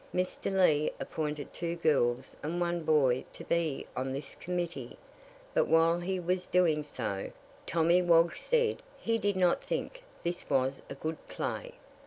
Mr. 0.15 0.51
Lee 0.51 0.91
appointed 0.99 1.53
two 1.53 1.75
girls 1.75 2.35
and 2.41 2.59
one 2.59 2.81
boy 2.81 3.23
to 3.33 3.43
be 3.43 3.85
on 3.95 4.11
this 4.13 4.33
committee; 4.39 4.97
but 5.53 5.67
while 5.67 5.99
he 5.99 6.19
was 6.19 6.47
doing 6.47 6.81
so, 6.81 7.31
Tommy 7.67 8.01
Woggs 8.01 8.39
said 8.39 8.81
he 8.97 9.19
did 9.19 9.35
not 9.35 9.63
think 9.63 10.01
this 10.23 10.49
was 10.49 10.81
a 10.89 10.95
good 10.95 11.23
play. 11.27 11.75